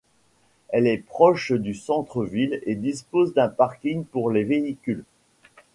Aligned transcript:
Elle 0.69 0.87
est 0.87 0.97
proche 0.97 1.51
du 1.51 1.75
centre 1.75 2.25
ville 2.25 2.59
et 2.65 2.73
dispose 2.73 3.35
d'un 3.35 3.49
parking 3.49 4.03
pour 4.03 4.31
les 4.31 4.43
véhicules. 4.43 5.03